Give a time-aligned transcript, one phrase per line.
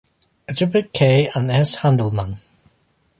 [0.49, 1.29] Alibek, K.
[1.35, 1.77] and S.
[1.81, 2.39] Handelman.